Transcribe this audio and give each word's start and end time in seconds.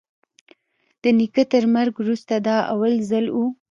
د 1.01 1.03
نيکه 1.17 1.43
تر 1.51 1.63
مرگ 1.73 1.93
وروسته 1.99 2.33
دا 2.47 2.57
اول 2.73 2.93
ځل 3.09 3.25
و. 3.31 3.37